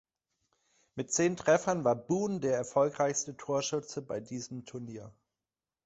Mit 0.95 1.11
zehn 1.13 1.37
Treffern 1.37 1.83
war 1.83 1.93
Boon 1.95 2.41
der 2.41 2.55
erfolgreichste 2.57 3.37
Torschütze 3.37 4.01
bei 4.01 4.19
diesem 4.19 4.65
Turnier. 4.65 5.13